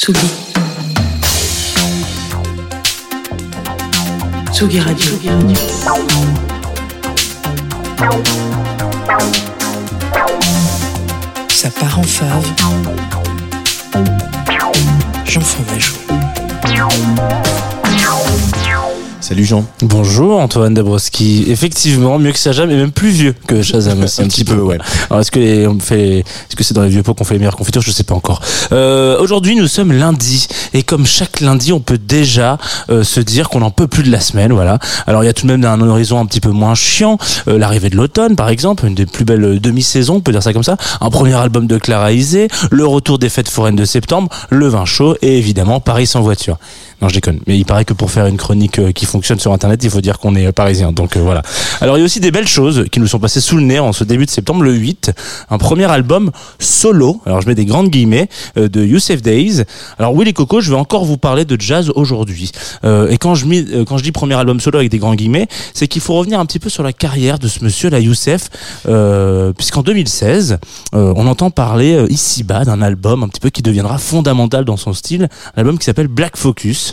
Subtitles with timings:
[0.00, 0.30] Tsugi.
[4.50, 5.10] Tsugi Radio.
[11.50, 12.46] Ça part en fave.
[15.26, 15.98] J'en ferai jour.
[19.30, 19.64] Salut Jean.
[19.82, 21.44] Bonjour Antoine Dabrowski.
[21.46, 24.22] Effectivement, mieux que Shazam et même plus vieux que Shazam aussi.
[24.22, 24.76] un petit peu, ouais.
[25.08, 27.34] Alors est-ce que les, on fait, est-ce que c'est dans les vieux pots qu'on fait
[27.34, 27.80] les meilleures confitures?
[27.80, 28.42] Je sais pas encore.
[28.72, 32.58] Euh, Aujourd'hui, nous sommes lundi et comme chaque lundi, on peut déjà
[32.90, 34.52] euh, se dire qu'on n'en peut plus de la semaine.
[34.52, 34.80] Voilà.
[35.06, 37.16] Alors il y a tout de même un horizon un petit peu moins chiant.
[37.46, 40.52] Euh, L'arrivée de l'automne, par exemple, une des plus belles demi-saisons, on peut dire ça
[40.52, 40.76] comme ça.
[41.00, 44.86] Un premier album de Clara Isé, le retour des fêtes foraines de septembre, le vin
[44.86, 46.58] chaud et évidemment Paris sans voiture.
[47.00, 47.40] Non, je déconne.
[47.46, 50.02] Mais il paraît que pour faire une chronique euh, qui fonctionne sur Internet, il faut
[50.02, 50.92] dire qu'on est euh, parisien.
[50.92, 51.42] Donc euh, voilà.
[51.80, 53.78] Alors il y a aussi des belles choses qui nous sont passées sous le nez
[53.78, 55.12] en ce début de septembre, le 8.
[55.48, 57.22] Un premier album solo.
[57.24, 59.64] Alors je mets des grandes guillemets de Youssef Days.
[59.98, 62.52] Alors Willy Coco, je vais encore vous parler de jazz aujourd'hui.
[62.84, 63.46] et quand je,
[64.02, 66.68] dis premier album solo avec des grands guillemets, c'est qu'il faut revenir un petit peu
[66.68, 68.50] sur la carrière de ce monsieur, la Youssef,
[69.56, 70.58] puisqu'en 2016,
[70.92, 75.28] on entend parler ici-bas d'un album un petit peu qui deviendra fondamental dans son style,
[75.56, 76.89] un album qui s'appelle Black Focus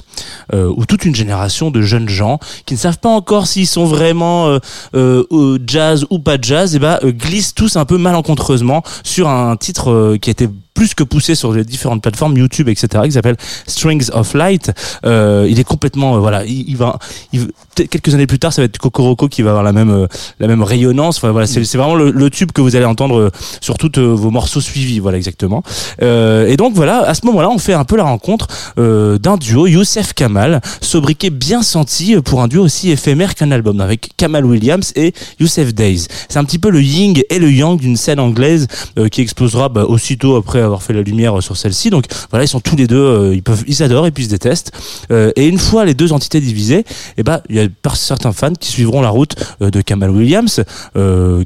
[0.54, 3.86] euh, où toute une génération de jeunes gens qui ne savent pas encore s'ils sont
[3.86, 4.60] vraiment euh,
[4.96, 9.56] euh, jazz ou pas jazz, et eh ben, glissent tous un peu malencontreusement sur un
[9.58, 14.12] titre qui été plus que poussé sur les différentes plateformes YouTube, etc., qui s'appelle Strings
[14.14, 14.72] of Light.
[15.06, 17.00] Euh, il est complètement, euh, voilà, il, il va,
[17.34, 17.48] il,
[17.90, 20.06] quelques années plus tard, ça va être Kokoroko qui va avoir la même, euh,
[20.40, 21.18] la même rayonnance.
[21.18, 24.30] Enfin, voilà, c'est vraiment le, le, tube que vous allez entendre euh, sur toutes vos
[24.30, 25.64] morceaux suivis, voilà exactement.
[26.00, 28.48] et donc voilà, à ce moment-là, on fait un peu la rencontre
[28.78, 34.12] d'un duo, Youssef Kamal, sobriquet bien senti pour un duo aussi éphémère qu'un album, avec
[34.16, 36.06] Kamal Williams et Youssef Days.
[36.30, 38.68] C'est un petit peu le yin et le yang d'une scène anglaise
[39.12, 41.90] qui explosera bah, aussitôt après avoir fait la lumière sur celle-ci.
[41.90, 44.72] Donc voilà, ils sont tous les deux, euh, ils adorent et puis ils se détestent.
[45.12, 46.86] Euh, et une fois les deux entités divisées,
[47.18, 50.64] eh ben il y a certains fans qui suivront la route euh, de Kamal Williams,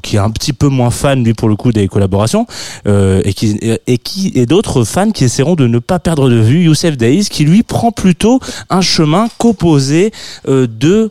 [0.02, 2.46] qui est un petit peu moins fan lui pour le coup des collaborations,
[2.86, 6.64] et qui et qui et d'autres fans qui essaieront de ne pas perdre de vue
[6.64, 8.40] Youssef Daïs, qui lui prend plutôt
[8.70, 10.12] un chemin composé
[10.46, 11.10] de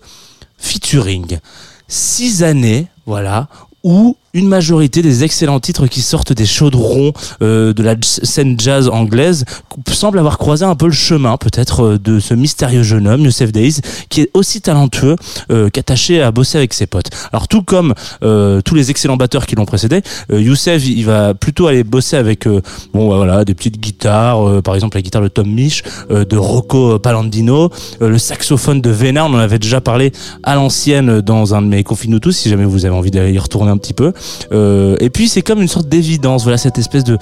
[0.58, 1.40] featuring.
[1.88, 3.48] Six années, voilà,
[3.84, 8.90] où une majorité des excellents titres qui sortent des chaudrons euh, de la scène jazz
[8.90, 9.46] anglaise
[9.92, 13.52] semblent avoir croisé un peu le chemin peut-être euh, de ce mystérieux jeune homme Youssef
[13.52, 15.16] Days qui est aussi talentueux
[15.52, 17.10] euh, qu'attaché à bosser avec ses potes.
[17.32, 17.94] Alors tout comme
[18.24, 22.48] euh, tous les excellents batteurs qui l'ont précédé, Youssef il va plutôt aller bosser avec
[22.48, 27.00] bon bah, voilà des petites guitares par exemple la guitare de Tom Misch, de Rocco
[27.00, 27.70] Palandino,
[28.00, 30.12] le saxophone de Vena, on en avait déjà parlé
[30.44, 33.72] à l'ancienne dans un de mes tous si jamais vous avez envie d'aller y retourner
[33.72, 34.14] un petit peu.
[34.52, 37.18] Euh, et puis c'est comme une sorte d'évidence, voilà cette espèce de,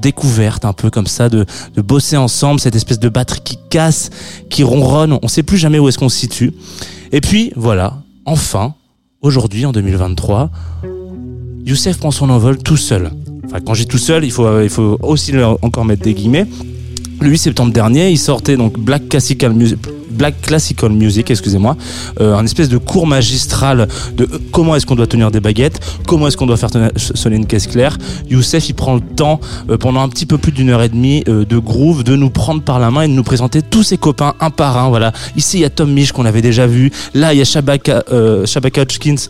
[0.00, 4.10] découverte un peu comme ça, de, bosser ensemble, cette espèce de batterie qui casse,
[4.50, 6.52] qui ronronne, on sait plus jamais où est-ce qu'on se situe.
[7.12, 8.74] Et puis voilà, enfin,
[9.22, 10.50] aujourd'hui en 2023,
[11.64, 13.10] Youssef prend son envol tout seul.
[13.44, 15.32] Enfin, quand j'ai tout seul, il faut, il faut aussi
[15.62, 16.46] encore mettre des guillemets.
[17.20, 19.78] Le 8 septembre dernier, il sortait donc Black Classical Music,
[20.10, 21.76] Black Classical Music, excusez-moi,
[22.20, 25.80] euh, un espèce de cours magistral de euh, comment est-ce qu'on doit tenir des baguettes,
[26.06, 27.98] comment est-ce qu'on doit faire sonner une caisse claire.
[28.30, 31.24] Youssef, il prend le temps euh, pendant un petit peu plus d'une heure et demie
[31.26, 34.34] de groove, de nous prendre par la main et de nous présenter tous ses copains
[34.40, 34.88] un par un.
[34.88, 35.12] Voilà.
[35.36, 36.90] Ici, il y a Tom Misch qu'on avait déjà vu.
[37.14, 38.04] Là, il y a Shabaka,
[38.44, 39.28] Shabaka Hutchkins.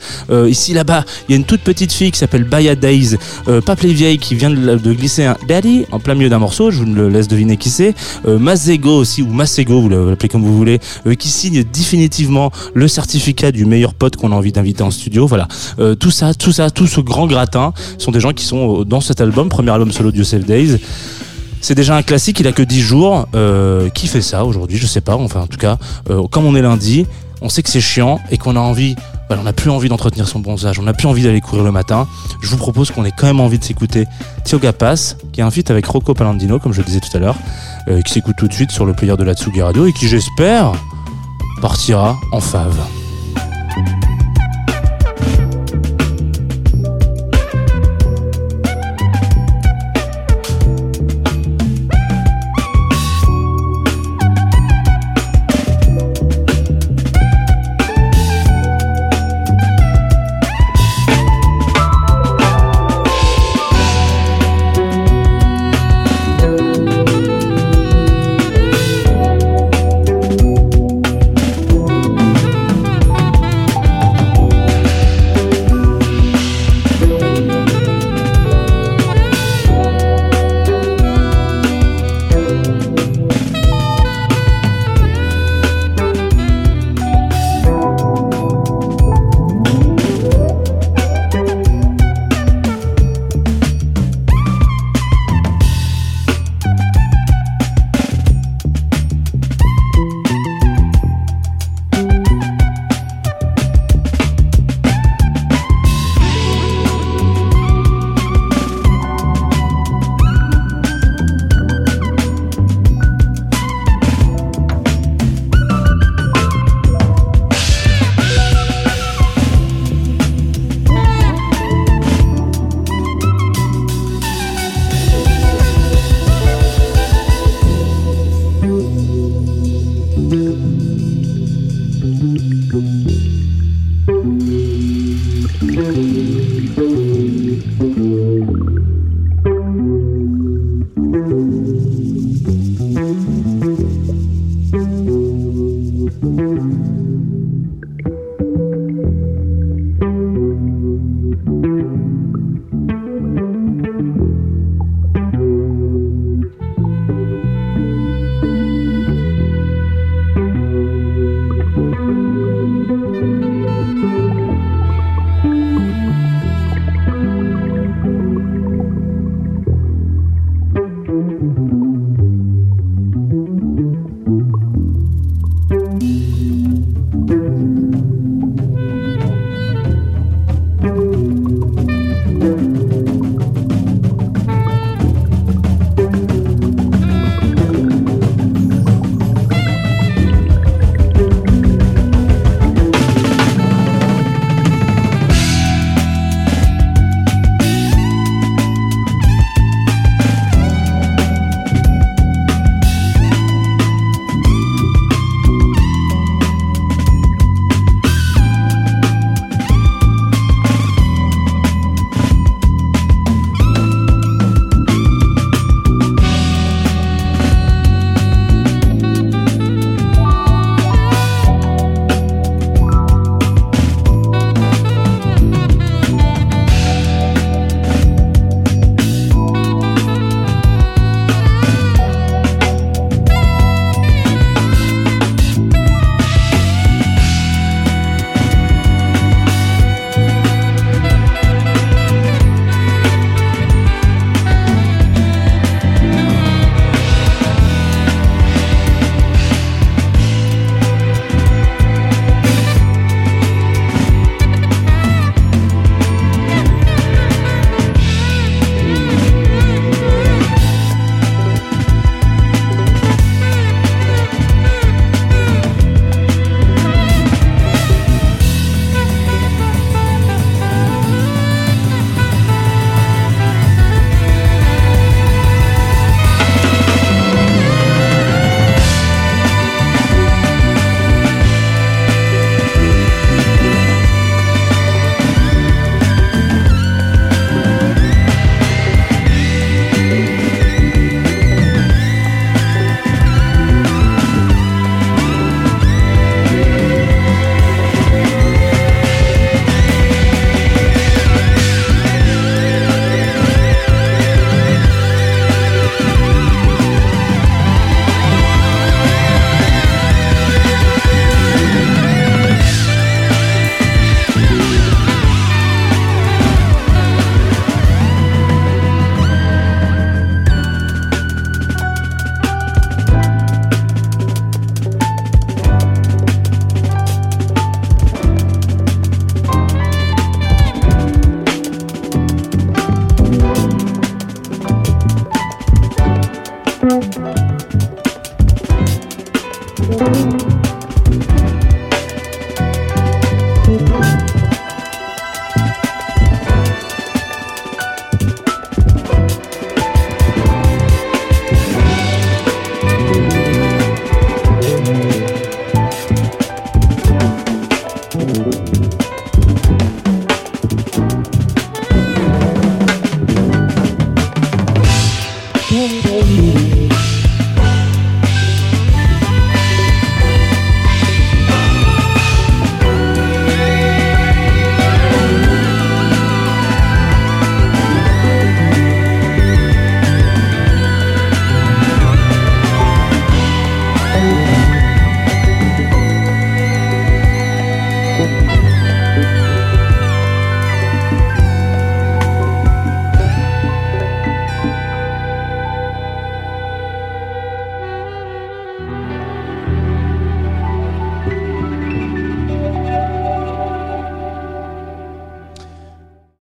[0.49, 3.17] ici, là-bas, il y a une toute petite fille qui s'appelle Baya Days,
[3.65, 6.71] pas vieille qui vient de, glisser un Daddy en plein milieu d'un morceau.
[6.71, 7.95] Je vous le laisse deviner qui c'est.
[8.27, 10.68] Mazego aussi, ou Masego, vous l'appelez comme vous voulez
[11.07, 15.27] euh, qui signe définitivement le certificat du meilleur pote qu'on a envie d'inviter en studio.
[15.27, 15.49] Voilà,
[15.79, 18.85] euh, tout ça, tout ça, tout ce grand gratin sont des gens qui sont euh,
[18.85, 20.79] dans cet album, premier album solo de Yourself Days.
[21.61, 23.27] C'est déjà un classique, il a que 10 jours.
[23.93, 24.79] qui fait ça aujourd'hui?
[24.79, 25.17] Je sais pas.
[25.17, 25.77] Enfin, en tout cas,
[26.31, 27.05] comme on est lundi,
[27.41, 28.95] on sait que c'est chiant et qu'on a envie,
[29.37, 32.07] on n'a plus envie d'entretenir son bronzage, on n'a plus envie d'aller courir le matin.
[32.41, 34.07] Je vous propose qu'on ait quand même envie de s'écouter
[34.45, 37.21] Tioga Pass, qui est un feat avec Rocco Palandino, comme je le disais tout à
[37.21, 37.37] l'heure,
[37.89, 40.09] euh, qui s'écoute tout de suite sur le player de la Tsugi Radio et qui,
[40.09, 40.73] j'espère,
[41.61, 42.98] partira en fave.